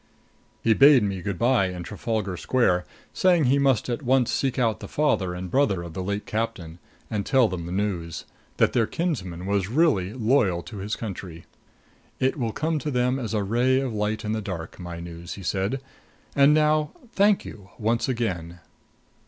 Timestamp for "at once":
3.87-4.31